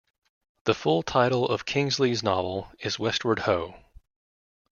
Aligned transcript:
The 0.65 0.73
full 0.73 1.03
title 1.03 1.47
of 1.47 1.63
Kingsley's 1.67 2.23
novel 2.23 2.71
is 2.79 2.97
Westward 2.97 3.37
Ho! 3.41 3.75